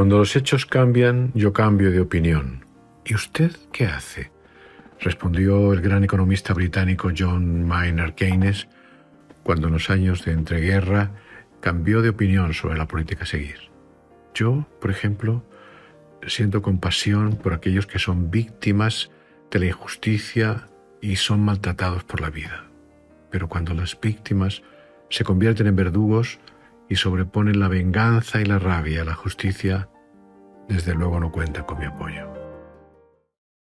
[0.00, 2.64] Cuando los hechos cambian, yo cambio de opinión.
[3.04, 4.32] ¿Y usted qué hace?
[4.98, 8.66] respondió el gran economista británico John Maynard Keynes
[9.42, 11.10] cuando en los años de entreguerra
[11.60, 13.70] cambió de opinión sobre la política a seguir.
[14.32, 15.44] Yo, por ejemplo,
[16.26, 19.10] siento compasión por aquellos que son víctimas
[19.50, 20.66] de la injusticia
[21.02, 22.64] y son maltratados por la vida.
[23.30, 24.62] Pero cuando las víctimas
[25.10, 26.38] se convierten en verdugos
[26.90, 29.88] y sobreponen la venganza y la rabia a la justicia,
[30.68, 32.49] desde luego no cuentan con mi apoyo.